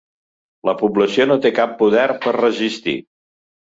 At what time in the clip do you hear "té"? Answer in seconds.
1.45-1.53